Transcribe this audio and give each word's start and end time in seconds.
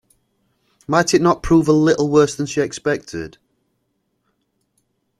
Might 0.87 1.13
it 1.13 1.21
not 1.21 1.43
prove 1.43 1.67
a 1.67 1.71
little 1.71 2.09
worse 2.09 2.33
than 2.33 2.47
she 2.47 2.59
expected? 2.61 3.37